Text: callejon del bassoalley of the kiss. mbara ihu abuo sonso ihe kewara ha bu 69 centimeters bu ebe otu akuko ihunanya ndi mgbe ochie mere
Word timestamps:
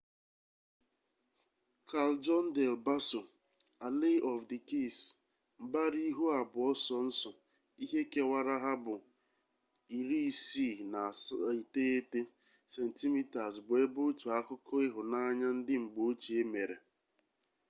callejon 1.89 2.45
del 2.55 2.73
bassoalley 2.85 4.17
of 4.31 4.39
the 4.49 4.59
kiss. 4.69 4.97
mbara 5.65 5.97
ihu 6.09 6.23
abuo 6.39 6.69
sonso 6.87 7.31
ihe 7.83 8.01
kewara 8.11 8.55
ha 8.63 8.73
bu 8.83 8.95
69 9.93 12.17
centimeters 12.75 13.55
bu 13.65 13.73
ebe 13.83 13.99
otu 14.09 14.25
akuko 14.37 14.73
ihunanya 14.87 15.47
ndi 15.59 15.75
mgbe 15.83 16.01
ochie 16.11 16.41
mere 16.53 16.75